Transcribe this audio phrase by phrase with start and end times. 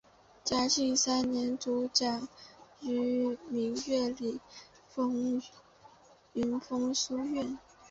[0.43, 2.27] 嘉庆三年主讲
[2.79, 4.41] 于明月里
[6.33, 7.59] 云峰书院。